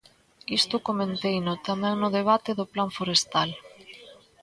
Isto 0.59 0.75
comenteino 0.87 1.53
tamén 1.67 1.95
no 1.99 2.09
debate 2.17 2.51
do 2.59 2.65
plan 2.73 2.89
forestal. 2.97 3.49